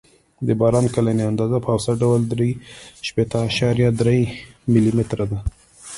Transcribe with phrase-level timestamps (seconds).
[0.47, 2.49] د باران کلنۍ اندازه په اوسط ډول درې
[3.07, 4.19] شپېته اعشاریه درې
[4.71, 5.39] ملي متره ده